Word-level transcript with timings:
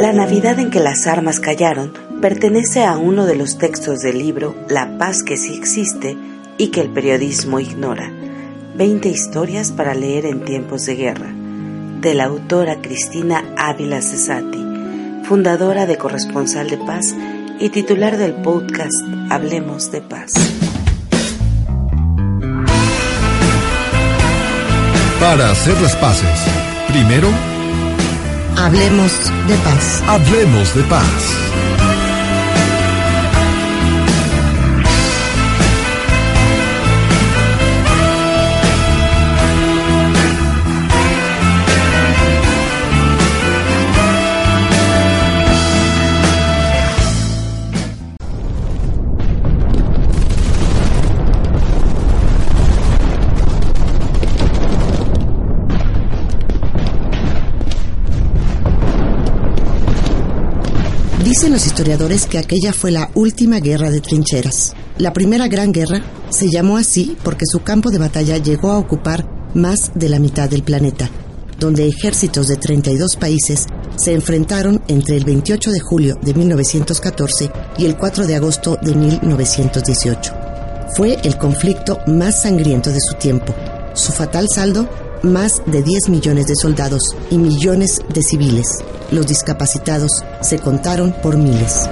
La 0.00 0.14
Navidad 0.14 0.58
en 0.58 0.70
que 0.70 0.80
las 0.80 1.06
armas 1.06 1.40
callaron 1.40 1.92
pertenece 2.22 2.86
a 2.86 2.96
uno 2.96 3.26
de 3.26 3.36
los 3.36 3.58
textos 3.58 3.98
del 4.00 4.18
libro 4.18 4.56
La 4.66 4.96
paz 4.96 5.22
que 5.22 5.36
sí 5.36 5.54
existe 5.54 6.16
y 6.56 6.68
que 6.68 6.80
el 6.80 6.88
periodismo 6.88 7.60
ignora. 7.60 8.10
20 8.76 9.10
historias 9.10 9.72
para 9.72 9.92
leer 9.92 10.24
en 10.24 10.42
tiempos 10.46 10.86
de 10.86 10.96
guerra, 10.96 11.30
de 12.00 12.14
la 12.14 12.24
autora 12.24 12.80
Cristina 12.80 13.44
Ávila 13.58 14.00
Cesati, 14.00 14.64
fundadora 15.24 15.84
de 15.84 15.98
Corresponsal 15.98 16.70
de 16.70 16.78
Paz 16.78 17.14
y 17.58 17.68
titular 17.68 18.16
del 18.16 18.32
podcast 18.32 19.02
Hablemos 19.28 19.92
de 19.92 20.00
Paz. 20.00 20.32
Para 25.20 25.50
hacer 25.50 25.78
las 25.82 25.94
paces, 25.96 26.40
primero, 26.88 27.28
Hablemos 28.60 29.12
de 29.48 29.56
paz. 29.64 30.02
hablemos 30.06 30.74
de 30.74 30.82
paz. 30.82 31.59
Dicen 61.40 61.54
los 61.54 61.66
historiadores 61.66 62.26
que 62.26 62.36
aquella 62.36 62.74
fue 62.74 62.90
la 62.90 63.10
última 63.14 63.60
guerra 63.60 63.90
de 63.90 64.02
trincheras. 64.02 64.74
La 64.98 65.14
primera 65.14 65.48
gran 65.48 65.72
guerra 65.72 66.02
se 66.28 66.50
llamó 66.50 66.76
así 66.76 67.16
porque 67.24 67.46
su 67.50 67.60
campo 67.60 67.90
de 67.90 67.96
batalla 67.96 68.36
llegó 68.36 68.72
a 68.72 68.76
ocupar 68.76 69.26
más 69.54 69.90
de 69.94 70.10
la 70.10 70.18
mitad 70.18 70.50
del 70.50 70.62
planeta, 70.62 71.08
donde 71.58 71.88
ejércitos 71.88 72.46
de 72.46 72.56
32 72.56 73.16
países 73.16 73.64
se 73.96 74.12
enfrentaron 74.12 74.82
entre 74.86 75.16
el 75.16 75.24
28 75.24 75.70
de 75.70 75.80
julio 75.80 76.18
de 76.20 76.34
1914 76.34 77.50
y 77.78 77.86
el 77.86 77.96
4 77.96 78.26
de 78.26 78.36
agosto 78.36 78.76
de 78.82 78.94
1918. 78.94 80.34
Fue 80.94 81.16
el 81.24 81.38
conflicto 81.38 82.00
más 82.06 82.42
sangriento 82.42 82.90
de 82.90 83.00
su 83.00 83.14
tiempo. 83.14 83.54
Su 83.94 84.12
fatal 84.12 84.46
saldo, 84.54 84.86
más 85.22 85.62
de 85.66 85.82
10 85.82 86.08
millones 86.08 86.46
de 86.46 86.54
soldados 86.56 87.02
y 87.30 87.38
millones 87.38 88.00
de 88.12 88.22
civiles. 88.22 88.66
Los 89.10 89.26
discapacitados 89.26 90.10
se 90.40 90.58
contaron 90.58 91.12
por 91.22 91.36
miles. 91.36 91.88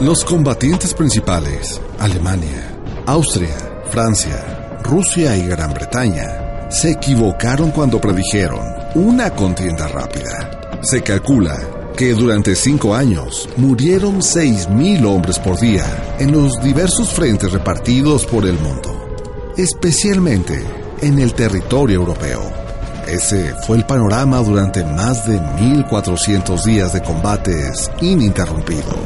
Los 0.00 0.24
combatientes 0.24 0.94
principales, 0.94 1.80
Alemania, 1.98 2.72
Austria, 3.06 3.56
Francia, 3.90 4.78
Rusia 4.84 5.36
y 5.36 5.46
Gran 5.46 5.74
Bretaña, 5.74 6.70
se 6.70 6.92
equivocaron 6.92 7.70
cuando 7.70 8.00
predijeron 8.00 8.60
una 8.94 9.30
contienda 9.30 9.88
rápida. 9.88 10.78
Se 10.82 11.02
calcula 11.02 11.58
que 11.96 12.14
durante 12.14 12.54
cinco 12.54 12.94
años 12.94 13.48
murieron 13.56 14.20
6.000 14.20 15.04
hombres 15.04 15.38
por 15.40 15.58
día 15.58 16.16
en 16.20 16.30
los 16.30 16.52
diversos 16.62 17.08
frentes 17.08 17.50
repartidos 17.50 18.24
por 18.24 18.46
el 18.46 18.56
mundo, 18.60 18.97
especialmente 19.58 20.64
en 21.02 21.18
el 21.18 21.34
territorio 21.34 21.96
europeo. 21.96 22.40
Ese 23.08 23.54
fue 23.66 23.78
el 23.78 23.84
panorama 23.84 24.38
durante 24.38 24.84
más 24.84 25.26
de 25.26 25.40
1.400 25.40 26.62
días 26.62 26.92
de 26.92 27.02
combates 27.02 27.90
ininterrumpidos. 28.00 28.96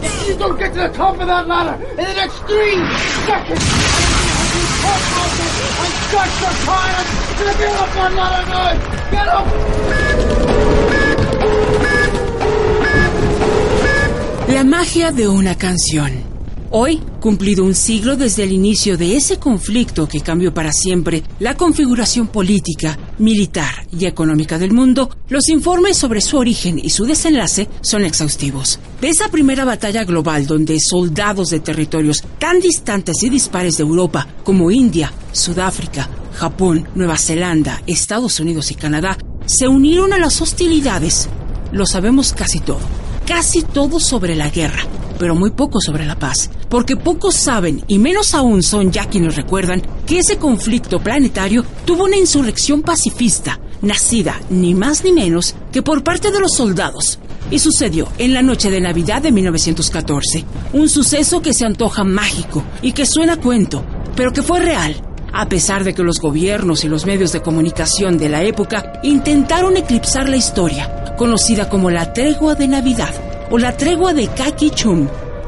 La 14.48 14.64
magia 14.64 15.12
de 15.12 15.28
una 15.28 15.56
canción. 15.56 16.31
Hoy, 16.74 17.02
cumplido 17.20 17.64
un 17.64 17.74
siglo 17.74 18.16
desde 18.16 18.44
el 18.44 18.52
inicio 18.52 18.96
de 18.96 19.14
ese 19.14 19.38
conflicto 19.38 20.08
que 20.08 20.22
cambió 20.22 20.54
para 20.54 20.72
siempre 20.72 21.22
la 21.38 21.54
configuración 21.54 22.28
política, 22.28 22.98
militar 23.18 23.86
y 23.92 24.06
económica 24.06 24.58
del 24.58 24.72
mundo, 24.72 25.10
los 25.28 25.50
informes 25.50 25.98
sobre 25.98 26.22
su 26.22 26.38
origen 26.38 26.78
y 26.78 26.88
su 26.88 27.04
desenlace 27.04 27.68
son 27.82 28.06
exhaustivos. 28.06 28.78
De 29.02 29.10
esa 29.10 29.28
primera 29.28 29.66
batalla 29.66 30.04
global 30.04 30.46
donde 30.46 30.80
soldados 30.80 31.50
de 31.50 31.60
territorios 31.60 32.24
tan 32.38 32.58
distantes 32.58 33.22
y 33.22 33.28
dispares 33.28 33.76
de 33.76 33.82
Europa 33.82 34.26
como 34.42 34.70
India, 34.70 35.12
Sudáfrica, 35.32 36.08
Japón, 36.32 36.88
Nueva 36.94 37.18
Zelanda, 37.18 37.82
Estados 37.86 38.40
Unidos 38.40 38.70
y 38.70 38.76
Canadá 38.76 39.18
se 39.44 39.68
unieron 39.68 40.14
a 40.14 40.18
las 40.18 40.40
hostilidades, 40.40 41.28
lo 41.70 41.84
sabemos 41.84 42.32
casi 42.32 42.60
todo 42.60 42.80
casi 43.26 43.62
todo 43.62 44.00
sobre 44.00 44.34
la 44.34 44.50
guerra, 44.50 44.82
pero 45.22 45.36
muy 45.36 45.52
poco 45.52 45.80
sobre 45.80 46.04
la 46.04 46.18
paz, 46.18 46.50
porque 46.68 46.96
pocos 46.96 47.36
saben, 47.36 47.84
y 47.86 48.00
menos 48.00 48.34
aún 48.34 48.60
son 48.64 48.90
ya 48.90 49.04
quienes 49.04 49.36
recuerdan, 49.36 49.80
que 50.04 50.18
ese 50.18 50.36
conflicto 50.36 50.98
planetario 50.98 51.64
tuvo 51.84 52.06
una 52.06 52.16
insurrección 52.16 52.82
pacifista, 52.82 53.60
nacida 53.82 54.40
ni 54.50 54.74
más 54.74 55.04
ni 55.04 55.12
menos 55.12 55.54
que 55.70 55.80
por 55.80 56.02
parte 56.02 56.32
de 56.32 56.40
los 56.40 56.54
soldados, 56.56 57.20
y 57.52 57.60
sucedió 57.60 58.08
en 58.18 58.34
la 58.34 58.42
noche 58.42 58.68
de 58.68 58.80
Navidad 58.80 59.22
de 59.22 59.30
1914, 59.30 60.44
un 60.72 60.88
suceso 60.88 61.40
que 61.40 61.54
se 61.54 61.66
antoja 61.66 62.02
mágico 62.02 62.64
y 62.82 62.90
que 62.90 63.06
suena 63.06 63.36
cuento, 63.36 63.84
pero 64.16 64.32
que 64.32 64.42
fue 64.42 64.58
real. 64.58 65.00
A 65.32 65.48
pesar 65.48 65.84
de 65.84 65.94
que 65.94 66.02
los 66.02 66.18
gobiernos 66.18 66.82
y 66.82 66.88
los 66.88 67.06
medios 67.06 67.30
de 67.30 67.42
comunicación 67.42 68.18
de 68.18 68.28
la 68.28 68.42
época 68.42 68.98
intentaron 69.04 69.76
eclipsar 69.76 70.28
la 70.28 70.36
historia, 70.36 71.14
conocida 71.16 71.68
como 71.68 71.90
la 71.90 72.12
tregua 72.12 72.56
de 72.56 72.66
Navidad 72.66 73.31
o 73.52 73.58
la 73.58 73.76
tregua 73.76 74.14
de 74.14 74.28
Kaki 74.28 74.70
Chum, 74.70 75.06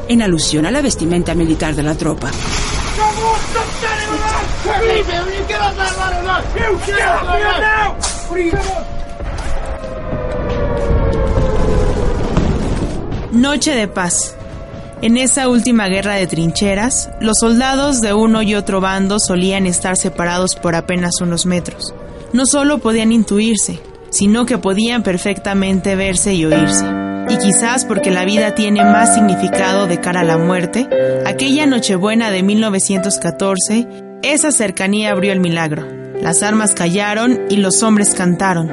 en 0.08 0.20
alusión 0.20 0.66
a 0.66 0.70
la 0.70 0.82
vestimenta 0.82 1.34
militar 1.34 1.74
de 1.74 1.82
la 1.82 1.94
tropa. 1.94 2.30
Noche 13.32 13.74
de 13.74 13.88
paz. 13.88 14.36
En 15.00 15.16
esa 15.16 15.48
última 15.48 15.88
guerra 15.88 16.16
de 16.16 16.26
trincheras, 16.26 17.08
los 17.20 17.38
soldados 17.40 18.02
de 18.02 18.12
uno 18.12 18.42
y 18.42 18.54
otro 18.54 18.82
bando 18.82 19.18
solían 19.18 19.64
estar 19.64 19.96
separados 19.96 20.56
por 20.56 20.74
apenas 20.74 21.22
unos 21.22 21.46
metros. 21.46 21.94
No 22.34 22.44
solo 22.44 22.80
podían 22.80 23.12
intuirse, 23.12 23.80
sino 24.10 24.44
que 24.44 24.58
podían 24.58 25.02
perfectamente 25.02 25.96
verse 25.96 26.34
y 26.34 26.44
oírse. 26.44 27.03
Y 27.28 27.38
quizás 27.38 27.84
porque 27.84 28.10
la 28.10 28.24
vida 28.24 28.54
tiene 28.54 28.84
más 28.84 29.14
significado 29.14 29.86
de 29.86 30.00
cara 30.00 30.20
a 30.20 30.24
la 30.24 30.36
muerte, 30.36 30.88
aquella 31.24 31.66
Nochebuena 31.66 32.30
de 32.30 32.42
1914, 32.42 33.88
esa 34.22 34.50
cercanía 34.50 35.10
abrió 35.10 35.32
el 35.32 35.40
milagro. 35.40 35.86
Las 36.20 36.42
armas 36.42 36.74
callaron 36.74 37.40
y 37.50 37.56
los 37.56 37.82
hombres 37.82 38.14
cantaron. 38.14 38.70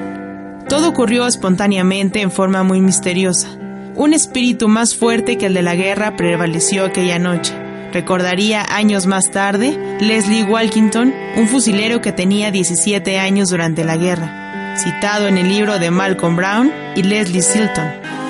Todo 0.69 0.89
ocurrió 0.89 1.27
espontáneamente 1.27 2.21
en 2.21 2.31
forma 2.31 2.63
muy 2.63 2.81
misteriosa. 2.81 3.49
Un 3.95 4.13
espíritu 4.13 4.67
más 4.67 4.95
fuerte 4.95 5.37
que 5.37 5.47
el 5.47 5.53
de 5.53 5.61
la 5.61 5.75
guerra 5.75 6.15
prevaleció 6.15 6.85
aquella 6.85 7.19
noche. 7.19 7.53
Recordaría 7.91 8.63
años 8.73 9.05
más 9.05 9.31
tarde 9.31 9.97
Leslie 9.99 10.43
Walkington, 10.43 11.13
un 11.35 11.47
fusilero 11.47 11.99
que 11.99 12.13
tenía 12.13 12.51
17 12.51 13.19
años 13.19 13.49
durante 13.49 13.83
la 13.83 13.97
guerra, 13.97 14.77
citado 14.77 15.27
en 15.27 15.37
el 15.37 15.49
libro 15.49 15.77
de 15.77 15.91
Malcolm 15.91 16.37
Brown 16.37 16.71
y 16.95 17.03
Leslie 17.03 17.41
Silton. 17.41 18.20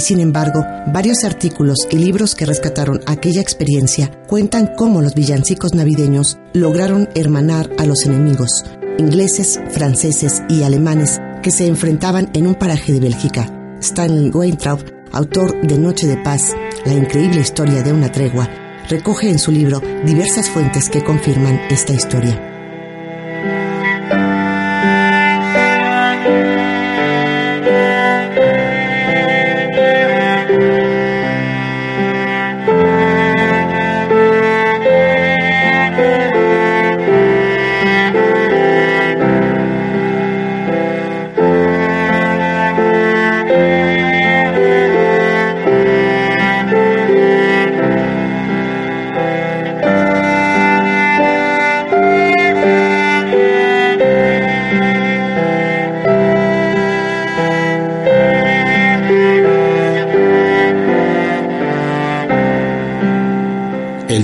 Y 0.00 0.02
sin 0.02 0.18
embargo, 0.18 0.64
varios 0.86 1.24
artículos 1.24 1.76
y 1.90 1.98
libros 1.98 2.34
que 2.34 2.46
rescataron 2.46 3.00
aquella 3.04 3.42
experiencia 3.42 4.10
cuentan 4.26 4.70
cómo 4.74 5.02
los 5.02 5.14
villancicos 5.14 5.74
navideños 5.74 6.38
lograron 6.54 7.10
hermanar 7.14 7.68
a 7.76 7.84
los 7.84 8.06
enemigos, 8.06 8.64
ingleses, 8.96 9.60
franceses 9.68 10.42
y 10.48 10.62
alemanes 10.62 11.20
que 11.42 11.50
se 11.50 11.66
enfrentaban 11.66 12.30
en 12.32 12.46
un 12.46 12.54
paraje 12.54 12.94
de 12.94 13.00
Bélgica. 13.00 13.76
Stanley 13.82 14.30
Weintraub, 14.30 14.80
autor 15.12 15.60
de 15.66 15.76
Noche 15.76 16.06
de 16.06 16.16
Paz, 16.16 16.54
la 16.86 16.94
increíble 16.94 17.42
historia 17.42 17.82
de 17.82 17.92
una 17.92 18.10
tregua, 18.10 18.48
recoge 18.88 19.28
en 19.28 19.38
su 19.38 19.52
libro 19.52 19.82
diversas 20.06 20.48
fuentes 20.48 20.88
que 20.88 21.04
confirman 21.04 21.60
esta 21.68 21.92
historia. 21.92 22.49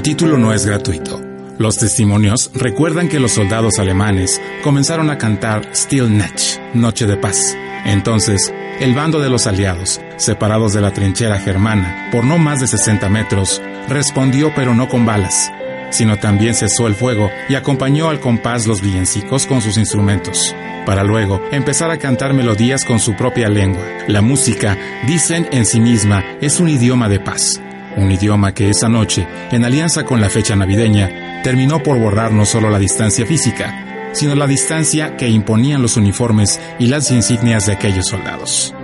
Título 0.02 0.36
no 0.36 0.52
es 0.52 0.66
gratuito. 0.66 1.22
Los 1.58 1.78
testimonios 1.78 2.50
recuerdan 2.54 3.08
que 3.08 3.20
los 3.20 3.32
soldados 3.32 3.78
alemanes 3.78 4.40
comenzaron 4.64 5.10
a 5.10 5.16
cantar 5.16 5.70
Still 5.76 6.16
Nacht, 6.16 6.58
Noche 6.74 7.06
de 7.06 7.16
Paz. 7.16 7.56
Entonces, 7.84 8.52
el 8.80 8.94
bando 8.94 9.20
de 9.20 9.30
los 9.30 9.46
aliados, 9.46 10.00
separados 10.16 10.72
de 10.72 10.80
la 10.80 10.92
trinchera 10.92 11.38
germana 11.38 12.08
por 12.10 12.24
no 12.24 12.36
más 12.36 12.60
de 12.60 12.66
60 12.66 13.08
metros, 13.08 13.62
respondió 13.88 14.52
pero 14.56 14.74
no 14.74 14.88
con 14.88 15.06
balas, 15.06 15.52
sino 15.90 16.18
también 16.18 16.56
cesó 16.56 16.88
el 16.88 16.96
fuego 16.96 17.30
y 17.48 17.54
acompañó 17.54 18.08
al 18.08 18.18
compás 18.18 18.66
los 18.66 18.82
villancicos 18.82 19.46
con 19.46 19.62
sus 19.62 19.78
instrumentos, 19.78 20.52
para 20.84 21.04
luego 21.04 21.40
empezar 21.52 21.92
a 21.92 21.98
cantar 21.98 22.34
melodías 22.34 22.84
con 22.84 22.98
su 22.98 23.14
propia 23.14 23.48
lengua. 23.48 23.84
La 24.08 24.20
música, 24.20 24.76
dicen 25.06 25.48
en 25.52 25.64
sí 25.64 25.78
misma, 25.78 26.24
es 26.40 26.58
un 26.58 26.68
idioma 26.68 27.08
de 27.08 27.20
paz 27.20 27.60
un 27.96 28.12
idioma 28.12 28.52
que 28.52 28.70
esa 28.70 28.88
noche, 28.88 29.26
en 29.50 29.64
alianza 29.64 30.04
con 30.04 30.20
la 30.20 30.28
fecha 30.28 30.54
navideña, 30.54 31.42
terminó 31.42 31.82
por 31.82 31.98
borrar 31.98 32.32
no 32.32 32.44
solo 32.44 32.70
la 32.70 32.78
distancia 32.78 33.26
física, 33.26 34.10
sino 34.12 34.34
la 34.34 34.46
distancia 34.46 35.16
que 35.16 35.28
imponían 35.28 35.82
los 35.82 35.96
uniformes 35.96 36.60
y 36.78 36.86
las 36.86 37.10
insignias 37.10 37.66
de 37.66 37.72
aquellos 37.72 38.06
soldados. 38.06 38.75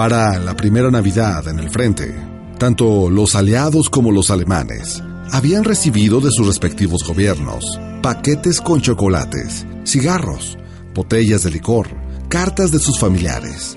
Para 0.00 0.38
la 0.38 0.56
primera 0.56 0.90
Navidad 0.90 1.46
en 1.48 1.58
el 1.58 1.68
frente, 1.68 2.16
tanto 2.56 3.10
los 3.10 3.34
aliados 3.34 3.90
como 3.90 4.12
los 4.12 4.30
alemanes 4.30 5.02
habían 5.30 5.62
recibido 5.62 6.22
de 6.22 6.30
sus 6.30 6.46
respectivos 6.46 7.04
gobiernos 7.06 7.78
paquetes 8.00 8.62
con 8.62 8.80
chocolates, 8.80 9.66
cigarros, 9.84 10.56
botellas 10.94 11.42
de 11.42 11.50
licor, 11.50 11.88
cartas 12.30 12.70
de 12.70 12.78
sus 12.78 12.98
familiares, 12.98 13.76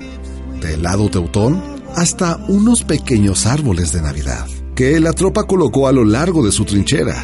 del 0.61 0.83
lado 0.83 1.09
teutón 1.09 1.61
hasta 1.93 2.37
unos 2.47 2.85
pequeños 2.85 3.45
árboles 3.45 3.91
de 3.91 4.01
Navidad 4.01 4.47
que 4.75 5.01
la 5.01 5.11
tropa 5.11 5.43
colocó 5.43 5.89
a 5.89 5.91
lo 5.91 6.05
largo 6.05 6.45
de 6.45 6.53
su 6.53 6.63
trinchera. 6.63 7.21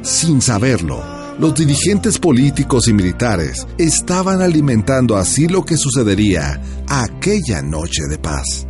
Sin 0.00 0.40
saberlo, 0.40 1.13
los 1.38 1.54
dirigentes 1.54 2.18
políticos 2.18 2.88
y 2.88 2.92
militares 2.92 3.66
estaban 3.78 4.40
alimentando 4.40 5.16
así 5.16 5.48
lo 5.48 5.64
que 5.64 5.76
sucedería 5.76 6.60
aquella 6.88 7.60
noche 7.62 8.02
de 8.08 8.18
paz. 8.18 8.66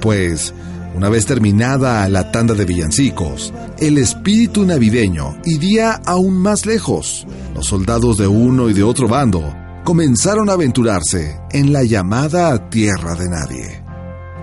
Pues, 0.00 0.54
una 0.94 1.10
vez 1.10 1.26
terminada 1.26 2.08
la 2.08 2.30
tanda 2.32 2.54
de 2.54 2.64
villancicos, 2.64 3.52
el 3.78 3.98
espíritu 3.98 4.64
navideño 4.64 5.36
iría 5.44 5.92
aún 6.06 6.34
más 6.38 6.64
lejos. 6.64 7.26
Los 7.54 7.66
soldados 7.66 8.16
de 8.16 8.26
uno 8.26 8.70
y 8.70 8.72
de 8.72 8.82
otro 8.82 9.08
bando 9.08 9.54
comenzaron 9.84 10.48
a 10.48 10.54
aventurarse 10.54 11.38
en 11.50 11.72
la 11.72 11.84
llamada 11.84 12.70
Tierra 12.70 13.14
de 13.14 13.28
Nadie. 13.28 13.84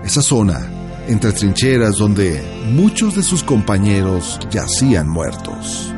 Esa 0.04 0.22
zona, 0.22 0.60
entre 1.08 1.32
trincheras 1.32 1.96
donde 1.96 2.42
muchos 2.70 3.16
de 3.16 3.22
sus 3.22 3.42
compañeros 3.42 4.38
yacían 4.50 5.08
muertos. 5.08 5.93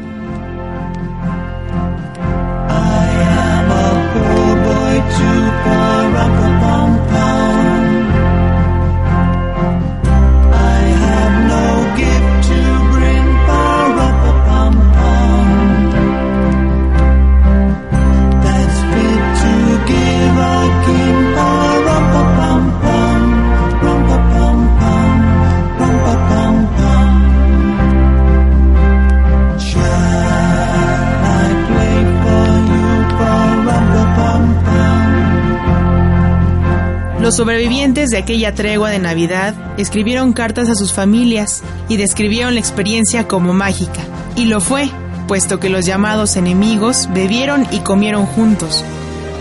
Sobrevivientes 37.37 38.09
de 38.09 38.17
aquella 38.17 38.55
tregua 38.55 38.89
de 38.89 38.99
Navidad 38.99 39.55
escribieron 39.77 40.33
cartas 40.33 40.71
a 40.71 40.75
sus 40.75 40.95
familias 40.95 41.63
y 41.87 41.99
describieron 41.99 42.55
la 42.55 42.61
experiencia 42.61 43.29
como 43.29 43.53
mágica. 43.53 44.01
Y 44.37 44.47
lo 44.47 44.63
fue, 44.63 44.89
puesto 45.29 45.61
que 45.61 45.69
los 45.69 45.85
llamados 45.85 46.37
enemigos 46.37 47.11
bebieron 47.13 47.67
y 47.71 47.81
comieron 47.81 48.25
juntos, 48.25 48.83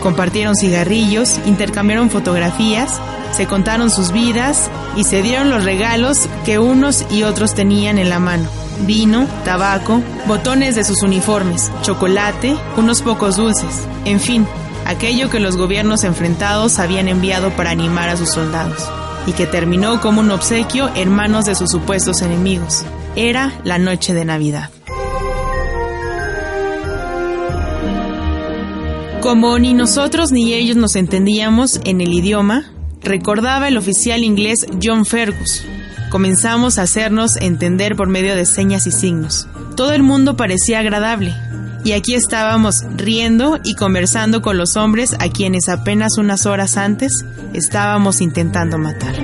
compartieron 0.04 0.58
cigarrillos, 0.58 1.40
intercambiaron 1.46 2.10
fotografías, 2.10 3.00
se 3.32 3.48
contaron 3.48 3.90
sus 3.90 4.12
vidas 4.12 4.70
y 4.98 5.06
se 5.06 5.22
dieron 5.22 5.50
los 5.50 5.64
regalos 5.64 6.28
que 6.44 6.60
unos 6.60 7.06
y 7.12 7.24
otros 7.24 7.54
tenían 7.54 7.98
en 7.98 8.10
la 8.10 8.20
mano. 8.20 8.50
Vino, 8.82 9.26
tabaco, 9.46 10.02
botones 10.28 10.76
de 10.76 10.84
sus 10.84 11.02
uniformes, 11.02 11.72
chocolate, 11.82 12.58
unos 12.76 13.02
pocos 13.02 13.38
dulces, 13.38 13.88
en 14.04 14.20
fin, 14.20 14.46
aquello 14.86 15.30
que 15.30 15.40
los 15.40 15.58
gobiernos 15.58 16.04
enfrentados 16.04 16.80
habían 16.80 17.08
enviado 17.08 17.50
para 17.52 17.72
animar 17.72 18.10
a 18.10 18.18
sus 18.18 18.30
soldados, 18.30 18.90
y 19.28 19.34
que 19.34 19.48
terminó 19.48 20.00
como 20.00 20.22
un 20.22 20.32
obsequio 20.32 20.90
en 20.96 21.10
manos 21.10 21.46
de 21.46 21.56
sus 21.56 21.72
supuestos 21.72 22.22
enemigos. 22.22 22.86
Era 23.16 23.54
la 23.64 23.78
noche 23.78 24.14
de 24.14 24.26
Navidad. 24.26 24.70
Como 29.22 29.58
ni 29.58 29.74
nosotros 29.74 30.32
ni 30.32 30.54
ellos 30.54 30.78
nos 30.78 30.96
entendíamos 30.96 31.82
en 31.84 32.00
el 32.00 32.14
idioma, 32.14 32.72
recordaba 33.02 33.68
el 33.68 33.78
oficial 33.78 34.24
inglés 34.24 34.68
John 34.84 35.04
Fergus. 35.04 35.66
Comenzamos 36.12 36.78
a 36.78 36.84
hacernos 36.84 37.36
entender 37.38 37.96
por 37.96 38.08
medio 38.08 38.36
de 38.36 38.46
señas 38.46 38.86
y 38.86 38.92
signos. 38.92 39.48
Todo 39.76 39.94
el 39.94 40.04
mundo 40.04 40.38
parecía 40.38 40.80
agradable, 40.80 41.34
y 41.86 41.94
aquí 41.94 42.16
estábamos 42.16 42.84
riendo 42.96 43.60
y 43.64 43.76
conversando 43.76 44.42
con 44.42 44.58
los 44.58 44.76
hombres 44.76 45.14
a 45.20 45.30
quienes 45.30 45.70
apenas 45.70 46.18
unas 46.18 46.48
horas 46.48 46.78
antes 46.78 47.12
estábamos 47.54 48.22
intentando 48.22 48.80
matar. 48.80 49.16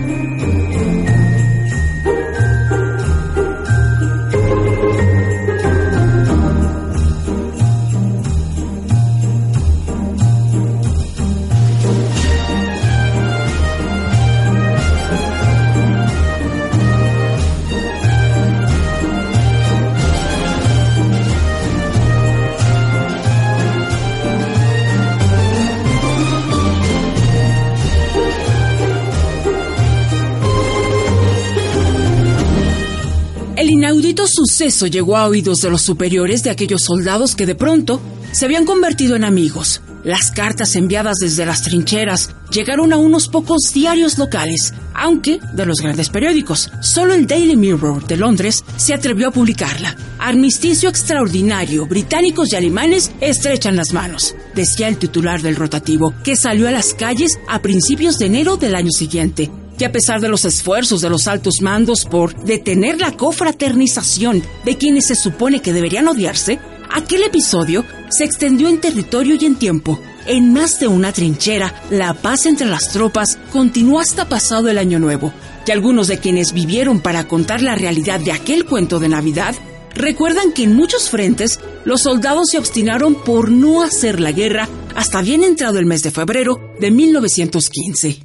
Suceso 34.61 34.85
llegó 34.85 35.17
a 35.17 35.27
oídos 35.27 35.61
de 35.61 35.71
los 35.71 35.81
superiores 35.81 36.43
de 36.43 36.51
aquellos 36.51 36.81
soldados 36.83 37.35
que 37.35 37.47
de 37.47 37.55
pronto 37.55 37.99
se 38.31 38.45
habían 38.45 38.63
convertido 38.63 39.15
en 39.15 39.23
amigos. 39.23 39.81
Las 40.03 40.29
cartas 40.29 40.75
enviadas 40.75 41.15
desde 41.19 41.47
las 41.47 41.63
trincheras 41.63 42.29
llegaron 42.51 42.93
a 42.93 42.97
unos 42.97 43.27
pocos 43.27 43.71
diarios 43.73 44.19
locales, 44.19 44.75
aunque 44.93 45.39
de 45.53 45.65
los 45.65 45.77
grandes 45.79 46.09
periódicos. 46.09 46.69
Solo 46.79 47.15
el 47.15 47.25
Daily 47.25 47.55
Mirror 47.55 48.05
de 48.05 48.17
Londres 48.17 48.63
se 48.77 48.93
atrevió 48.93 49.29
a 49.29 49.31
publicarla. 49.31 49.95
Armisticio 50.19 50.89
extraordinario, 50.89 51.87
británicos 51.87 52.53
y 52.53 52.55
alemanes 52.55 53.11
estrechan 53.19 53.75
las 53.75 53.93
manos, 53.93 54.35
decía 54.53 54.87
el 54.87 54.97
titular 54.97 55.41
del 55.41 55.55
rotativo, 55.55 56.13
que 56.23 56.35
salió 56.35 56.67
a 56.67 56.71
las 56.71 56.93
calles 56.93 57.39
a 57.47 57.63
principios 57.63 58.19
de 58.19 58.27
enero 58.27 58.57
del 58.57 58.75
año 58.75 58.91
siguiente 58.91 59.49
que 59.81 59.87
a 59.87 59.91
pesar 59.91 60.21
de 60.21 60.29
los 60.29 60.45
esfuerzos 60.45 61.01
de 61.01 61.09
los 61.09 61.27
altos 61.27 61.59
mandos 61.63 62.05
por 62.05 62.35
detener 62.43 63.01
la 63.01 63.13
cofraternización 63.13 64.43
de 64.63 64.77
quienes 64.77 65.07
se 65.07 65.15
supone 65.15 65.59
que 65.63 65.73
deberían 65.73 66.07
odiarse, 66.07 66.59
aquel 66.91 67.23
episodio 67.23 67.83
se 68.11 68.23
extendió 68.23 68.69
en 68.69 68.79
territorio 68.79 69.37
y 69.41 69.45
en 69.47 69.55
tiempo. 69.55 69.99
En 70.27 70.53
más 70.53 70.79
de 70.79 70.85
una 70.85 71.11
trinchera, 71.11 71.73
la 71.89 72.13
paz 72.13 72.45
entre 72.45 72.67
las 72.67 72.89
tropas 72.89 73.39
continuó 73.51 73.99
hasta 73.99 74.29
pasado 74.29 74.69
el 74.69 74.77
año 74.77 74.99
nuevo, 74.99 75.33
y 75.65 75.71
algunos 75.71 76.07
de 76.07 76.19
quienes 76.19 76.53
vivieron 76.53 76.99
para 76.99 77.27
contar 77.27 77.63
la 77.63 77.73
realidad 77.73 78.19
de 78.19 78.33
aquel 78.33 78.65
cuento 78.65 78.99
de 78.99 79.09
Navidad 79.09 79.55
recuerdan 79.95 80.51
que 80.51 80.65
en 80.65 80.75
muchos 80.75 81.09
frentes 81.09 81.59
los 81.85 82.03
soldados 82.03 82.49
se 82.51 82.59
obstinaron 82.59 83.15
por 83.15 83.49
no 83.49 83.81
hacer 83.81 84.19
la 84.19 84.31
guerra 84.31 84.69
hasta 84.95 85.23
bien 85.23 85.43
entrado 85.43 85.79
el 85.79 85.87
mes 85.87 86.03
de 86.03 86.11
febrero 86.11 86.71
de 86.79 86.91
1915. 86.91 88.19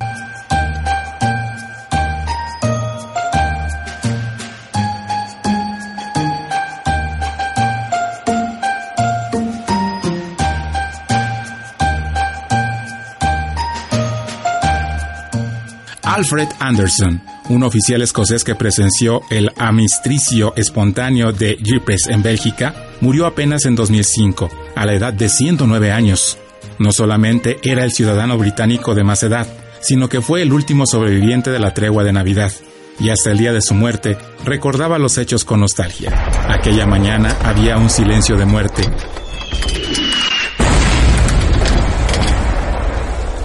Alfred 16.17 16.49
Anderson, 16.61 17.21
un 17.51 17.63
oficial 17.63 18.01
escocés 18.01 18.43
que 18.43 18.55
presenció 18.55 19.21
el 19.29 19.53
amistricio 19.59 20.55
espontáneo 20.57 21.31
de 21.31 21.59
Ypres 21.63 22.07
en 22.07 22.23
Bélgica, 22.23 22.75
murió 23.03 23.27
apenas 23.27 23.67
en 23.67 23.75
2005, 23.75 24.49
a 24.75 24.87
la 24.87 24.95
edad 24.95 25.13
de 25.13 25.29
109 25.29 25.93
años. 25.93 26.39
No 26.79 26.91
solamente 26.93 27.59
era 27.63 27.85
el 27.85 27.93
ciudadano 27.93 28.39
británico 28.39 28.95
de 28.95 29.05
más 29.05 29.23
edad, 29.25 29.47
sino 29.83 30.09
que 30.09 30.23
fue 30.23 30.41
el 30.41 30.55
último 30.55 30.87
sobreviviente 30.87 31.51
de 31.51 31.59
la 31.59 31.75
tregua 31.75 32.03
de 32.03 32.15
Navidad, 32.15 32.51
y 32.99 33.11
hasta 33.11 33.31
el 33.31 33.37
día 33.37 33.53
de 33.53 33.61
su 33.61 33.75
muerte 33.75 34.17
recordaba 34.43 34.99
los 34.99 35.19
hechos 35.19 35.45
con 35.45 35.61
nostalgia. 35.61 36.15
Aquella 36.49 36.87
mañana 36.87 37.37
había 37.45 37.77
un 37.77 37.91
silencio 37.91 38.39
de 38.39 38.47
muerte. 38.47 38.85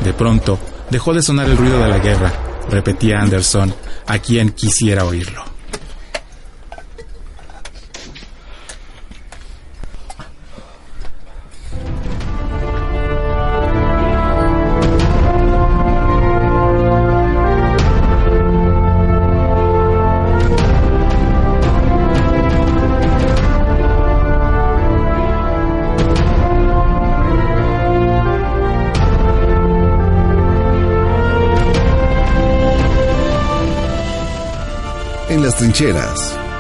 De 0.06 0.14
pronto, 0.14 0.58
dejó 0.90 1.14
de 1.14 1.22
sonar 1.22 1.50
el 1.50 1.58
ruido 1.58 1.78
de 1.78 1.90
la 1.90 2.00
guerra 2.00 2.32
repetía 2.70 3.22
Anderson, 3.22 3.74
a 4.08 4.20
quien 4.20 4.52
quisiera 4.52 5.06
oírlo. 5.06 5.51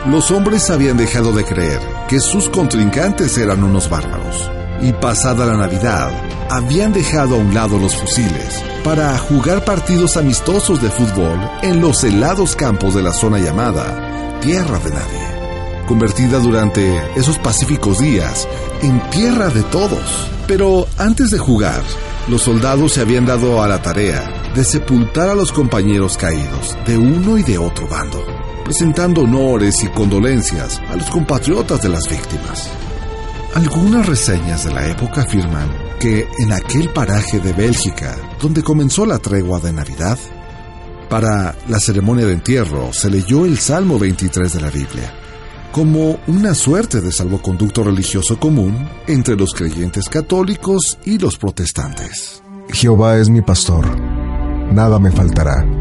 Los 0.07 0.31
hombres 0.31 0.71
habían 0.71 0.97
dejado 0.97 1.31
de 1.31 1.45
creer 1.45 1.79
que 2.07 2.19
sus 2.19 2.49
contrincantes 2.49 3.37
eran 3.37 3.63
unos 3.63 3.87
bárbaros, 3.87 4.49
y 4.81 4.93
pasada 4.93 5.45
la 5.45 5.57
Navidad, 5.57 6.09
habían 6.49 6.91
dejado 6.91 7.35
a 7.35 7.37
un 7.37 7.53
lado 7.53 7.77
los 7.77 7.95
fusiles 7.95 8.63
para 8.83 9.15
jugar 9.19 9.63
partidos 9.63 10.17
amistosos 10.17 10.81
de 10.81 10.89
fútbol 10.89 11.39
en 11.61 11.81
los 11.81 12.03
helados 12.03 12.55
campos 12.55 12.95
de 12.95 13.03
la 13.03 13.13
zona 13.13 13.37
llamada 13.37 14.39
Tierra 14.41 14.79
de 14.79 14.89
Nadie, 14.89 15.85
convertida 15.87 16.39
durante 16.39 16.99
esos 17.15 17.37
pacíficos 17.37 17.99
días 17.99 18.47
en 18.81 19.07
Tierra 19.11 19.49
de 19.49 19.61
Todos. 19.61 20.31
Pero 20.47 20.87
antes 20.97 21.29
de 21.29 21.37
jugar, 21.37 21.83
los 22.27 22.41
soldados 22.41 22.93
se 22.93 23.01
habían 23.01 23.27
dado 23.27 23.61
a 23.61 23.67
la 23.67 23.83
tarea 23.83 24.51
de 24.55 24.63
sepultar 24.63 25.29
a 25.29 25.35
los 25.35 25.51
compañeros 25.51 26.17
caídos 26.17 26.75
de 26.87 26.97
uno 26.97 27.37
y 27.37 27.43
de 27.43 27.59
otro 27.59 27.87
bando 27.87 28.40
presentando 28.63 29.21
honores 29.21 29.83
y 29.83 29.87
condolencias 29.87 30.81
a 30.89 30.95
los 30.95 31.09
compatriotas 31.09 31.81
de 31.81 31.89
las 31.89 32.09
víctimas. 32.09 32.69
Algunas 33.53 34.05
reseñas 34.05 34.63
de 34.63 34.73
la 34.73 34.87
época 34.87 35.21
afirman 35.21 35.69
que 35.99 36.27
en 36.39 36.53
aquel 36.53 36.89
paraje 36.89 37.39
de 37.39 37.53
Bélgica, 37.53 38.17
donde 38.41 38.63
comenzó 38.63 39.05
la 39.05 39.19
tregua 39.19 39.59
de 39.59 39.73
Navidad, 39.73 40.17
para 41.09 41.53
la 41.67 41.79
ceremonia 41.79 42.25
de 42.25 42.33
entierro 42.33 42.93
se 42.93 43.09
leyó 43.09 43.45
el 43.45 43.57
Salmo 43.57 43.99
23 43.99 44.53
de 44.53 44.61
la 44.61 44.69
Biblia, 44.69 45.13
como 45.73 46.19
una 46.27 46.55
suerte 46.55 47.01
de 47.01 47.11
salvoconducto 47.11 47.83
religioso 47.83 48.39
común 48.39 48.87
entre 49.07 49.35
los 49.35 49.53
creyentes 49.53 50.07
católicos 50.07 50.97
y 51.03 51.17
los 51.17 51.37
protestantes. 51.37 52.41
Jehová 52.69 53.17
es 53.17 53.29
mi 53.29 53.41
pastor, 53.41 53.85
nada 54.71 54.97
me 54.99 55.11
faltará 55.11 55.80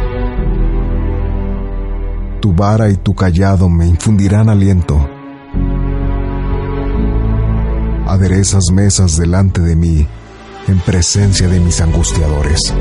Tu 2.41 2.53
vara 2.55 2.89
y 2.89 2.95
tu 2.95 3.13
callado 3.13 3.69
me 3.69 3.85
infundirán 3.85 4.49
aliento. 4.49 4.97
Aderezas 8.07 8.63
mesas 8.73 9.15
delante 9.15 9.61
de 9.61 9.75
mí 9.75 10.07
en 10.67 10.79
presencia 10.79 11.47
de 11.47 11.59
mis 11.59 11.79
angustiadores. 11.81 12.73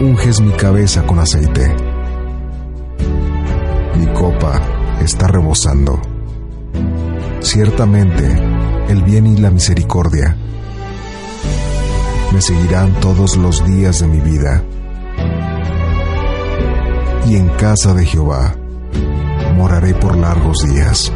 Unges 0.00 0.40
mi 0.40 0.50
cabeza 0.54 1.06
con 1.06 1.20
aceite. 1.20 1.76
Mi 3.96 4.06
copa 4.12 4.60
está 5.00 5.28
rebosando. 5.28 6.02
Ciertamente, 7.38 8.36
el 8.88 9.04
bien 9.04 9.28
y 9.28 9.36
la 9.36 9.50
misericordia 9.50 10.36
me 12.32 12.40
seguirán 12.40 12.98
todos 13.00 13.36
los 13.36 13.64
días 13.64 14.00
de 14.00 14.08
mi 14.08 14.18
vida. 14.18 14.64
Y 17.26 17.36
en 17.36 17.48
casa 17.56 17.94
de 17.94 18.04
Jehová 18.04 18.56
moraré 19.56 19.94
por 19.94 20.16
largos 20.16 20.58
días. 20.64 21.12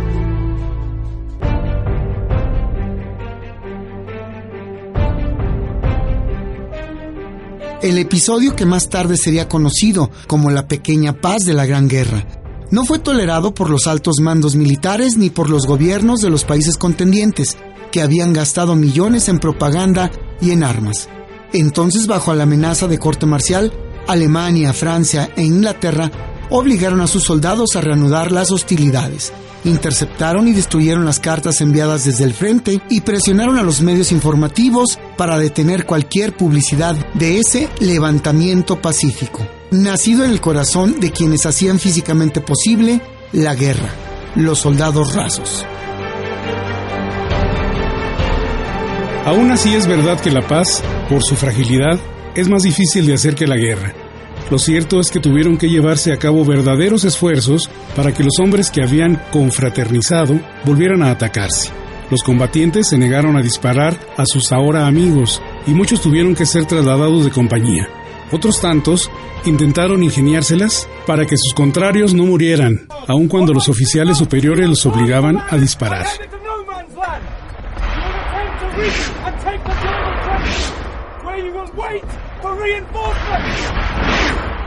el 7.89 7.99
episodio 7.99 8.57
que 8.57 8.67
más 8.67 8.89
tarde 8.89 9.17
sería 9.17 9.49
conocido 9.49 10.11
como 10.27 10.51
la 10.51 10.67
Pequeña 10.67 11.21
Paz 11.21 11.45
de 11.45 11.55
la 11.55 11.65
Gran 11.65 11.89
Guerra. 11.89 12.27
No 12.71 12.85
fue 12.85 12.99
tolerado 12.99 13.55
por 13.55 13.71
los 13.71 13.87
altos 13.87 14.17
mandos 14.21 14.57
militares 14.57 15.17
ni 15.17 15.31
por 15.31 15.49
los 15.49 15.67
gobiernos 15.67 16.21
de 16.21 16.29
los 16.29 16.45
países 16.45 16.77
contendientes, 16.77 17.57
que 17.91 18.03
habían 18.03 18.33
gastado 18.33 18.77
millones 18.77 19.29
en 19.29 19.39
propaganda 19.39 20.11
y 20.41 20.51
en 20.51 20.65
armas. 20.65 21.09
Entonces, 21.53 22.07
bajo 22.07 22.35
la 22.35 22.43
amenaza 22.43 22.89
de 22.89 22.99
corte 22.99 23.25
marcial, 23.25 23.73
Alemania, 24.09 24.73
Francia 24.73 25.31
e 25.37 25.43
Inglaterra 25.45 26.11
obligaron 26.51 27.01
a 27.01 27.07
sus 27.07 27.25
soldados 27.25 27.77
a 27.77 27.81
reanudar 27.81 28.33
las 28.33 28.51
hostilidades. 28.51 29.33
Interceptaron 29.65 30.49
y 30.49 30.53
destruyeron 30.53 31.05
las 31.05 31.21
cartas 31.21 31.61
enviadas 31.61 32.05
desde 32.05 32.25
el 32.25 32.33
frente 32.33 32.81
y 32.89 33.03
presionaron 33.03 33.59
a 33.59 33.63
los 33.63 33.83
medios 33.83 34.13
informativos 34.13 34.99
para 35.17 35.39
detener 35.39 35.85
cualquier 35.85 36.37
publicidad 36.37 36.97
de 37.15 37.39
ese 37.39 37.69
levantamiento 37.81 38.81
pacífico, 38.81 39.47
nacido 39.71 40.25
en 40.25 40.31
el 40.31 40.41
corazón 40.41 41.01
de 41.01 41.11
quienes 41.11 41.45
hacían 41.45 41.79
físicamente 41.79 42.41
posible 42.41 43.01
la 43.33 43.55
guerra, 43.55 43.91
los 44.37 44.61
soldados 44.61 45.15
rasos. 45.15 45.67
Aún 49.27 49.51
así 49.51 49.75
es 49.75 49.87
verdad 49.87 50.19
que 50.21 50.31
la 50.31 50.47
paz, 50.47 50.83
por 51.11 51.23
su 51.23 51.37
fragilidad, 51.37 51.99
es 52.39 52.49
más 52.49 52.63
difícil 52.63 53.05
de 53.05 53.15
hacer 53.15 53.35
que 53.35 53.49
la 53.49 53.57
guerra. 53.57 53.93
Lo 54.49 54.59
cierto 54.61 55.01
es 55.01 55.11
que 55.11 55.19
tuvieron 55.19 55.59
que 55.59 55.69
llevarse 55.69 56.13
a 56.13 56.19
cabo 56.19 56.45
verdaderos 56.45 57.05
esfuerzos 57.05 57.69
para 57.97 58.15
que 58.15 58.23
los 58.23 58.39
hombres 58.39 58.71
que 58.71 58.81
habían 58.81 59.21
confraternizado 59.33 60.41
volvieran 60.65 61.03
a 61.03 61.11
atacarse. 61.11 61.71
Los 62.11 62.23
combatientes 62.23 62.89
se 62.89 62.97
negaron 62.97 63.37
a 63.37 63.43
disparar 63.43 63.99
a 64.17 64.25
sus 64.25 64.53
ahora 64.53 64.87
amigos 64.87 65.43
y 65.67 65.73
muchos 65.73 66.01
tuvieron 66.01 66.37
que 66.37 66.47
ser 66.47 66.65
trasladados 66.65 67.25
de 67.25 67.31
compañía. 67.31 67.89
Otros 68.31 68.61
tantos 68.61 69.11
intentaron 69.45 70.05
ingeniárselas 70.05 70.89
para 71.07 71.27
que 71.27 71.37
sus 71.37 71.55
contrarios 71.55 72.15
no 72.15 72.25
murieran, 72.25 72.87
aun 73.09 73.27
cuando 73.27 73.53
los 73.53 73.69
oficiales 73.69 74.17
superiores 74.17 74.69
los 74.69 74.87
obligaban 74.87 75.43
a 75.51 75.57
disparar. 75.57 76.07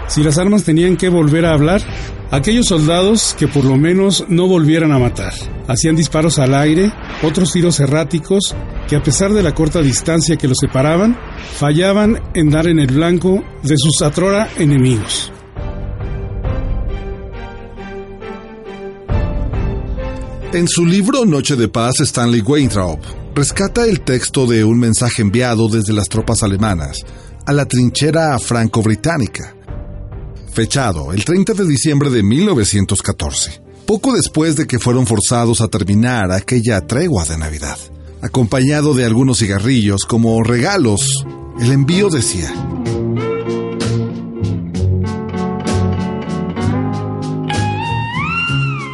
Si 0.08 0.22
las 0.24 0.38
armas 0.38 0.66
tenían 0.66 0.98
que 0.98 1.08
volver 1.08 1.46
a 1.46 1.54
hablar, 1.54 1.82
aquellos 2.32 2.68
soldados 2.68 3.34
que 3.40 3.48
por 3.48 3.64
lo 3.64 3.78
menos 3.78 4.26
no 4.28 4.46
volvieran 4.46 4.92
a 4.92 5.00
matar. 5.00 5.34
Hacían 5.70 5.96
disparos 5.96 6.38
al 6.38 6.54
aire, 6.54 6.92
otros 7.24 7.54
tiros 7.54 7.80
erráticos 7.80 8.54
que 8.90 8.98
a 8.98 9.02
pesar 9.04 9.32
de 9.32 9.42
la 9.42 9.56
corta 9.56 9.82
distancia 9.82 10.36
que 10.36 10.50
los 10.50 10.58
separaban, 10.60 11.18
fallaban 11.58 12.22
en 12.34 12.50
dar 12.50 12.68
en 12.68 12.80
el 12.80 12.88
blanco 12.88 13.42
de 13.64 13.78
sus 13.78 14.02
atrora 14.02 14.50
enemigos. 14.58 15.32
En 20.52 20.68
su 20.68 20.86
libro 20.86 21.24
Noche 21.24 21.56
de 21.56 21.70
Paz, 21.70 22.02
Stanley 22.02 22.42
Weintraub 22.42 23.00
rescata 23.34 23.86
el 23.86 24.02
texto 24.02 24.46
de 24.46 24.66
un 24.66 24.78
mensaje 24.78 25.22
enviado 25.22 25.70
desde 25.70 25.94
las 25.94 26.10
tropas 26.10 26.44
alemanas 26.44 27.06
a 27.46 27.54
la 27.54 27.66
trinchera 27.66 28.38
franco-británica 28.40 29.56
fechado 30.52 31.14
el 31.14 31.24
30 31.24 31.54
de 31.54 31.66
diciembre 31.66 32.10
de 32.10 32.24
1914, 32.24 33.62
poco 33.86 34.14
después 34.14 34.56
de 34.56 34.68
que 34.68 34.80
fueron 34.80 35.08
forzados 35.08 35.62
a 35.62 35.70
terminar 35.70 36.32
aquella 36.32 36.82
tregua 36.86 37.26
de 37.26 37.38
Navidad. 37.38 37.78
Acompañado 38.22 38.94
de 38.94 39.06
algunos 39.06 39.40
cigarrillos 39.40 40.02
como 40.08 40.44
regalos, 40.44 41.26
el 41.60 41.72
envío 41.72 42.10
decía, 42.10 42.54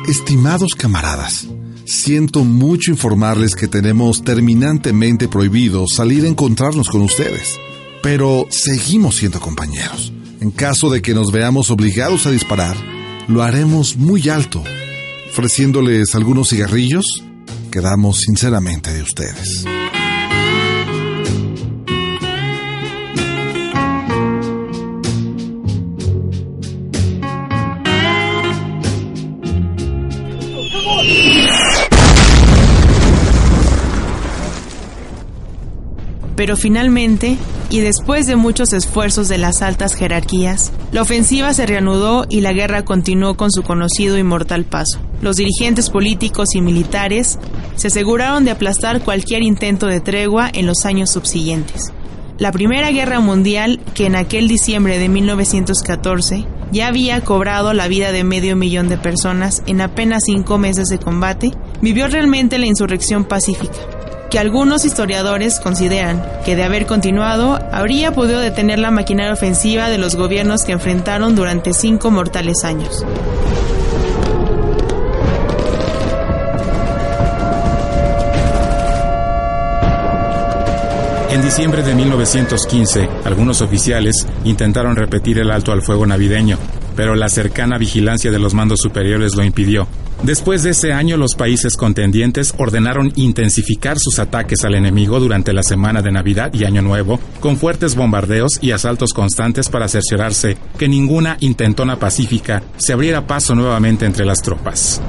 Estimados 0.07 0.73
camaradas, 0.75 1.47
siento 1.83 2.45
mucho 2.45 2.91
informarles 2.91 3.55
que 3.55 3.67
tenemos 3.67 4.23
terminantemente 4.23 5.27
prohibido 5.27 5.85
salir 5.87 6.23
a 6.23 6.29
encontrarnos 6.29 6.87
con 6.87 7.01
ustedes, 7.01 7.59
pero 8.01 8.47
seguimos 8.49 9.15
siendo 9.15 9.39
compañeros. 9.39 10.13
En 10.39 10.51
caso 10.51 10.89
de 10.89 11.01
que 11.01 11.13
nos 11.13 11.31
veamos 11.31 11.71
obligados 11.71 12.25
a 12.25 12.31
disparar, 12.31 12.75
lo 13.27 13.43
haremos 13.43 13.97
muy 13.97 14.29
alto, 14.29 14.63
ofreciéndoles 15.29 16.15
algunos 16.15 16.49
cigarrillos. 16.49 17.05
Quedamos 17.71 18.21
sinceramente 18.21 18.93
de 18.93 19.01
ustedes. 19.01 19.65
Pero 36.37 36.55
finalmente, 36.55 37.35
y 37.69 37.79
después 37.79 38.27
de 38.27 38.35
muchos 38.35 38.73
esfuerzos 38.73 39.27
de 39.27 39.37
las 39.37 39.61
altas 39.61 39.93
jerarquías, 39.93 40.71
la 40.91 41.01
ofensiva 41.01 41.53
se 41.53 41.65
reanudó 41.65 42.25
y 42.29 42.41
la 42.41 42.53
guerra 42.53 42.85
continuó 42.85 43.35
con 43.35 43.51
su 43.51 43.63
conocido 43.63 44.17
y 44.17 44.23
mortal 44.23 44.63
paso. 44.65 44.99
Los 45.21 45.35
dirigentes 45.35 45.89
políticos 45.89 46.55
y 46.55 46.61
militares 46.61 47.37
se 47.75 47.87
aseguraron 47.87 48.45
de 48.45 48.51
aplastar 48.51 49.01
cualquier 49.01 49.41
intento 49.41 49.87
de 49.87 49.99
tregua 49.99 50.49
en 50.53 50.65
los 50.65 50.85
años 50.85 51.11
subsiguientes. 51.11 51.91
La 52.37 52.51
Primera 52.51 52.91
Guerra 52.91 53.19
Mundial, 53.19 53.79
que 53.95 54.05
en 54.05 54.15
aquel 54.15 54.47
diciembre 54.47 54.99
de 54.99 55.09
1914 55.09 56.45
ya 56.71 56.87
había 56.87 57.21
cobrado 57.21 57.73
la 57.73 57.87
vida 57.87 58.11
de 58.11 58.23
medio 58.23 58.55
millón 58.55 58.89
de 58.89 58.97
personas 58.97 59.63
en 59.65 59.81
apenas 59.81 60.23
cinco 60.25 60.57
meses 60.57 60.87
de 60.89 60.99
combate, 60.99 61.51
vivió 61.81 62.07
realmente 62.07 62.59
la 62.59 62.67
insurrección 62.67 63.25
pacífica 63.25 63.96
que 64.29 64.39
algunos 64.39 64.85
historiadores 64.85 65.59
consideran 65.59 66.23
que 66.45 66.55
de 66.55 66.63
haber 66.63 66.85
continuado 66.85 67.59
habría 67.71 68.11
podido 68.11 68.39
detener 68.39 68.79
la 68.79 68.91
maquinaria 68.91 69.33
ofensiva 69.33 69.89
de 69.89 69.97
los 69.97 70.15
gobiernos 70.15 70.63
que 70.63 70.73
enfrentaron 70.73 71.35
durante 71.35 71.73
cinco 71.73 72.11
mortales 72.11 72.63
años. 72.63 73.05
En 81.29 81.43
diciembre 81.43 81.83
de 81.83 81.93
1915, 81.93 83.09
algunos 83.25 83.61
oficiales 83.61 84.25
intentaron 84.43 84.95
repetir 84.95 85.37
el 85.39 85.51
alto 85.51 85.71
al 85.71 85.83
fuego 85.83 86.07
navideño, 86.07 86.57
pero 86.95 87.15
la 87.15 87.29
cercana 87.29 87.77
vigilancia 87.77 88.31
de 88.31 88.39
los 88.39 88.53
mandos 88.53 88.79
superiores 88.81 89.35
lo 89.35 89.43
impidió. 89.43 89.87
Después 90.23 90.63
de 90.63 90.71
ese 90.71 90.93
año, 90.93 91.15
los 91.15 91.35
países 91.35 91.77
contendientes 91.77 92.53
ordenaron 92.57 93.13
intensificar 93.15 93.97
sus 93.99 94.19
ataques 94.19 94.65
al 94.65 94.75
enemigo 94.75 95.19
durante 95.19 95.53
la 95.53 95.63
semana 95.63 96.01
de 96.01 96.11
Navidad 96.11 96.53
y 96.53 96.65
Año 96.65 96.81
Nuevo, 96.81 97.19
con 97.39 97.57
fuertes 97.57 97.95
bombardeos 97.95 98.59
y 98.61 98.71
asaltos 98.71 99.13
constantes 99.13 99.69
para 99.69 99.87
cerciorarse 99.87 100.57
que 100.77 100.87
ninguna 100.87 101.37
intentona 101.39 101.97
pacífica 101.97 102.63
se 102.77 102.93
abriera 102.93 103.27
paso 103.27 103.55
nuevamente 103.55 104.05
entre 104.05 104.25
las 104.25 104.41
tropas. 104.41 105.01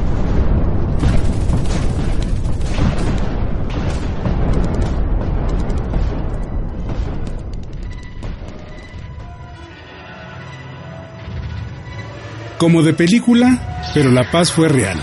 Como 12.59 12.83
de 12.83 12.93
película, 12.93 13.85
pero 13.95 14.11
la 14.11 14.31
paz 14.33 14.51
fue 14.51 14.69
real. 14.69 14.99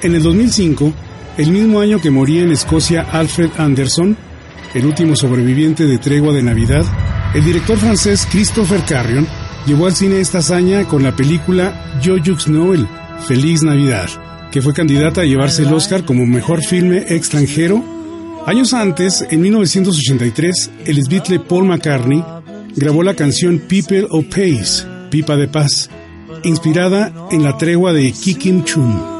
En 0.00 0.14
el 0.14 0.22
2005, 0.22 0.92
el 1.36 1.50
mismo 1.50 1.80
año 1.80 2.00
que 2.00 2.10
moría 2.10 2.42
en 2.42 2.50
Escocia 2.50 3.02
Alfred 3.02 3.50
Anderson, 3.58 4.16
el 4.72 4.86
último 4.86 5.14
sobreviviente 5.14 5.86
de 5.86 5.98
Tregua 5.98 6.32
de 6.32 6.42
Navidad, 6.42 6.84
el 7.34 7.44
director 7.44 7.76
francés 7.76 8.26
Christopher 8.30 8.80
Carrion 8.88 9.26
llevó 9.66 9.86
al 9.86 9.94
cine 9.94 10.20
esta 10.20 10.38
hazaña 10.38 10.84
con 10.84 11.02
la 11.02 11.14
película 11.14 11.98
Jux 12.02 12.48
Noel, 12.48 12.88
Feliz 13.28 13.62
Navidad, 13.62 14.08
que 14.50 14.62
fue 14.62 14.72
candidata 14.72 15.20
a 15.20 15.24
llevarse 15.24 15.62
el 15.62 15.74
Oscar 15.74 16.06
como 16.06 16.24
mejor 16.24 16.64
filme 16.64 17.04
extranjero. 17.08 17.84
Años 18.46 18.72
antes, 18.72 19.26
en 19.30 19.42
1983, 19.42 20.70
el 20.86 21.02
Beatle 21.08 21.40
Paul 21.40 21.66
McCartney 21.66 22.24
grabó 22.76 23.02
la 23.02 23.14
canción 23.14 23.58
People 23.58 24.06
of 24.10 24.24
Pace, 24.26 24.86
Pipa 25.10 25.36
de 25.36 25.48
Paz, 25.48 25.90
inspirada 26.44 27.12
en 27.30 27.42
la 27.42 27.56
tregua 27.56 27.92
de 27.92 28.12
Kikim 28.12 28.64
Chun. 28.64 29.14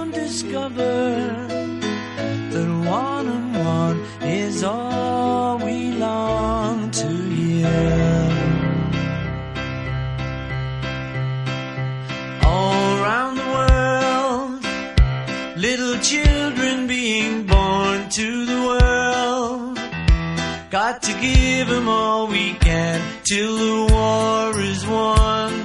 Got 20.71 21.03
to 21.03 21.13
give 21.21 21.69
them 21.69 21.89
all 21.89 22.27
we 22.27 22.53
can 22.55 23.01
till 23.23 23.57
the 23.57 23.93
war 23.95 24.61
is 24.61 24.85
won. 24.85 25.64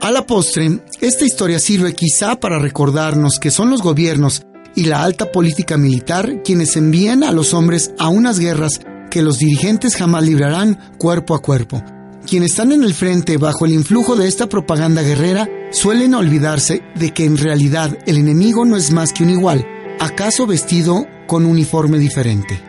A 0.00 0.12
la 0.12 0.24
postre, 0.24 0.80
esta 1.00 1.24
historia 1.24 1.58
sirve 1.58 1.92
quizá 1.92 2.38
para 2.38 2.60
recordarnos 2.60 3.38
que 3.40 3.50
son 3.50 3.68
los 3.68 3.82
gobiernos 3.82 4.42
y 4.76 4.84
la 4.84 5.02
alta 5.02 5.32
política 5.32 5.76
militar 5.76 6.42
quienes 6.44 6.76
envían 6.76 7.24
a 7.24 7.32
los 7.32 7.52
hombres 7.52 7.92
a 7.98 8.08
unas 8.08 8.38
guerras 8.38 8.80
que 9.10 9.22
los 9.22 9.38
dirigentes 9.38 9.96
jamás 9.96 10.22
librarán 10.22 10.78
cuerpo 10.98 11.34
a 11.34 11.42
cuerpo. 11.42 11.82
Quienes 12.26 12.52
están 12.52 12.70
en 12.70 12.84
el 12.84 12.94
frente 12.94 13.38
bajo 13.38 13.66
el 13.66 13.72
influjo 13.72 14.14
de 14.14 14.28
esta 14.28 14.48
propaganda 14.48 15.02
guerrera 15.02 15.48
suelen 15.72 16.14
olvidarse 16.14 16.82
de 16.94 17.12
que 17.12 17.24
en 17.24 17.36
realidad 17.36 17.98
el 18.06 18.18
enemigo 18.18 18.64
no 18.64 18.76
es 18.76 18.92
más 18.92 19.12
que 19.12 19.24
un 19.24 19.30
igual, 19.30 19.66
acaso 19.98 20.46
vestido 20.46 21.06
con 21.26 21.44
uniforme 21.44 21.98
diferente. 21.98 22.67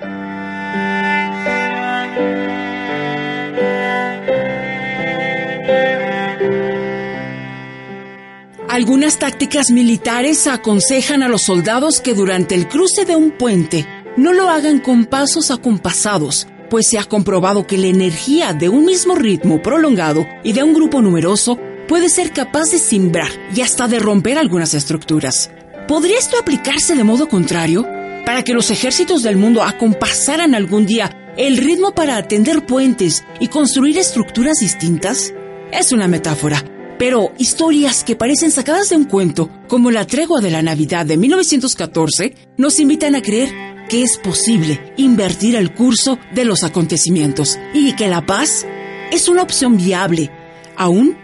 Algunas 8.79 9.19
tácticas 9.19 9.71
militares 9.71 10.47
aconsejan 10.47 11.21
a 11.21 11.27
los 11.27 11.41
soldados 11.41 11.99
que 11.99 12.13
durante 12.13 12.55
el 12.55 12.69
cruce 12.69 13.03
de 13.03 13.17
un 13.17 13.31
puente 13.31 13.85
no 14.15 14.31
lo 14.31 14.49
hagan 14.49 14.79
con 14.79 15.03
pasos 15.03 15.51
acompasados, 15.51 16.47
pues 16.69 16.87
se 16.87 16.97
ha 16.97 17.03
comprobado 17.03 17.67
que 17.67 17.77
la 17.77 17.87
energía 17.87 18.53
de 18.53 18.69
un 18.69 18.85
mismo 18.85 19.15
ritmo 19.15 19.61
prolongado 19.61 20.25
y 20.45 20.53
de 20.53 20.63
un 20.63 20.73
grupo 20.73 21.01
numeroso 21.01 21.59
puede 21.89 22.07
ser 22.07 22.31
capaz 22.31 22.71
de 22.71 22.77
simbrar 22.77 23.27
y 23.53 23.59
hasta 23.59 23.89
de 23.89 23.99
romper 23.99 24.37
algunas 24.37 24.73
estructuras. 24.73 25.51
¿Podría 25.85 26.17
esto 26.17 26.37
aplicarse 26.39 26.95
de 26.95 27.03
modo 27.03 27.27
contrario? 27.27 27.85
Para 28.25 28.45
que 28.45 28.53
los 28.53 28.71
ejércitos 28.71 29.23
del 29.23 29.35
mundo 29.35 29.61
acompasaran 29.61 30.55
algún 30.55 30.85
día 30.85 31.33
el 31.35 31.57
ritmo 31.57 31.91
para 31.91 32.15
atender 32.15 32.65
puentes 32.65 33.25
y 33.41 33.49
construir 33.49 33.97
estructuras 33.97 34.59
distintas? 34.59 35.33
Es 35.73 35.91
una 35.91 36.07
metáfora, 36.07 36.63
pero 36.99 37.31
historias 37.37 38.03
que 38.03 38.17
parecen 38.17 38.51
sacadas 38.51 38.89
de 38.89 38.97
un 38.97 39.05
cuento, 39.05 39.49
como 39.69 39.89
la 39.89 40.05
tregua 40.05 40.41
de 40.41 40.51
la 40.51 40.61
Navidad 40.61 41.05
de 41.05 41.15
1914, 41.15 42.35
nos 42.57 42.77
invitan 42.79 43.15
a 43.15 43.21
creer 43.21 43.87
que 43.87 44.03
es 44.03 44.17
posible 44.17 44.93
invertir 44.97 45.55
el 45.55 45.73
curso 45.73 46.19
de 46.35 46.43
los 46.43 46.63
acontecimientos 46.63 47.57
y 47.73 47.93
que 47.93 48.09
la 48.09 48.25
paz 48.25 48.67
es 49.11 49.29
una 49.29 49.41
opción 49.41 49.77
viable, 49.77 50.29
aún 50.75 51.17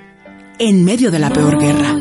en 0.60 0.86
medio 0.86 1.12
de 1.12 1.20
la 1.20 1.30
peor 1.30 1.60
guerra. 1.60 1.98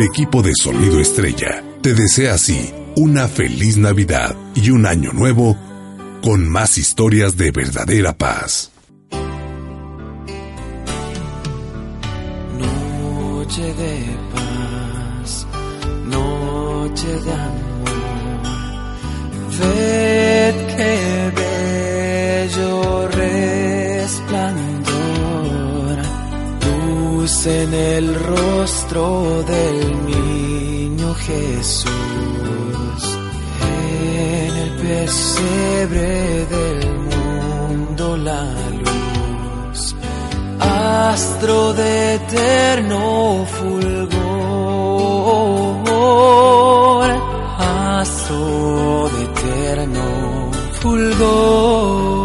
El 0.00 0.06
equipo 0.06 0.40
de 0.40 0.52
Sonido 0.54 0.98
Estrella 0.98 1.62
te 1.82 1.92
desea 1.92 2.32
así 2.32 2.72
una 2.96 3.28
feliz 3.28 3.76
Navidad 3.76 4.34
y 4.54 4.70
un 4.70 4.86
año 4.86 5.12
nuevo 5.12 5.58
con 6.22 6.48
más 6.48 6.78
historias 6.78 7.36
de 7.36 7.50
verdadera 7.50 8.16
paz. 8.16 8.70
Noche 12.58 13.74
de 13.74 14.16
paz, 14.32 15.46
noche 16.06 17.06
de 17.06 17.32
amor. 17.34 17.90
Ved 19.58 20.54
qué 20.76 21.30
bello 22.48 23.06
resplandor, 23.08 24.59
en 27.46 27.72
el 27.72 28.14
rostro 28.14 29.42
del 29.44 30.06
niño 30.06 31.14
Jesús. 31.14 31.88
En 33.62 34.56
el 34.56 34.70
pesebre 34.76 36.46
del 36.46 36.98
mundo 36.98 38.16
la 38.18 38.44
luz 38.84 39.94
astro 40.60 41.72
de 41.72 42.14
eterno 42.16 43.46
fulgor, 43.46 44.10
astro 47.58 49.10
de 49.14 49.24
eterno 49.24 50.50
fulgor. 50.80 52.19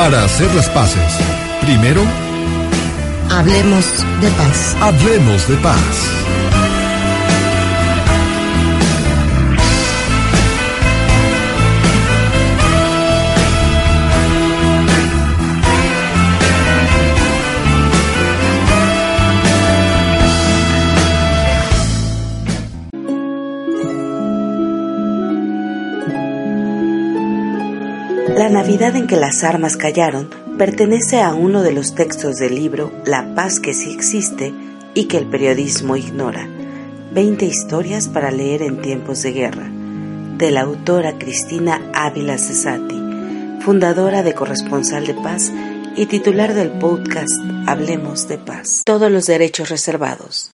Para 0.00 0.24
hacer 0.24 0.52
las 0.54 0.66
paces, 0.70 1.12
primero 1.60 2.00
Hablemos 3.28 3.84
de 4.22 4.30
paz. 4.30 4.76
hablemos 4.80 5.46
de 5.46 5.56
paz. 5.56 6.19
La 28.50 28.62
Navidad 28.62 28.96
en 28.96 29.06
que 29.06 29.14
las 29.14 29.44
armas 29.44 29.76
callaron 29.76 30.28
pertenece 30.58 31.22
a 31.22 31.34
uno 31.34 31.62
de 31.62 31.72
los 31.72 31.94
textos 31.94 32.34
del 32.34 32.56
libro 32.56 32.90
La 33.04 33.32
paz 33.36 33.60
que 33.60 33.74
sí 33.74 33.92
existe 33.92 34.52
y 34.92 35.04
que 35.04 35.18
el 35.18 35.26
periodismo 35.26 35.94
ignora. 35.94 36.48
20 37.12 37.44
historias 37.44 38.08
para 38.08 38.32
leer 38.32 38.62
en 38.62 38.82
tiempos 38.82 39.22
de 39.22 39.30
guerra, 39.30 39.70
de 40.36 40.50
la 40.50 40.62
autora 40.62 41.16
Cristina 41.16 41.80
Ávila 41.94 42.38
Cesati, 42.38 43.00
fundadora 43.60 44.24
de 44.24 44.34
Corresponsal 44.34 45.06
de 45.06 45.14
Paz 45.14 45.52
y 45.96 46.06
titular 46.06 46.52
del 46.52 46.72
podcast 46.72 47.30
Hablemos 47.68 48.26
de 48.26 48.38
Paz. 48.38 48.82
Todos 48.84 49.12
los 49.12 49.26
derechos 49.26 49.68
reservados. 49.68 50.48